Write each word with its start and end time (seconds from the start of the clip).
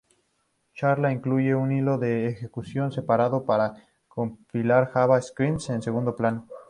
Chakra 0.73 1.11
incluye 1.11 1.53
un 1.53 1.71
hilo 1.71 1.99
de 1.99 2.25
ejecución 2.27 2.91
separado 2.91 3.45
para 3.45 3.75
compilar 4.07 4.89
JavaScript 4.91 5.69
en 5.69 5.83
segundo 5.83 6.15
plano. 6.15 6.47